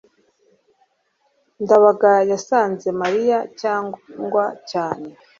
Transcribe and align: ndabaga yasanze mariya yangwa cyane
ndabaga 1.63 2.11
yasanze 2.31 2.87
mariya 3.01 3.37
yangwa 3.61 4.45
cyane 4.69 5.09